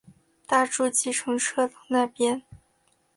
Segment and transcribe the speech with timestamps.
[0.47, 2.41] 搭著计程车到那边